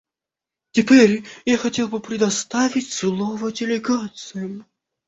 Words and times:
Теперь 0.71 1.25
я 1.45 1.59
хотел 1.59 1.87
бы 1.87 1.99
предоставить 1.99 2.91
слово 2.91 3.51
делегациям. 3.51 4.65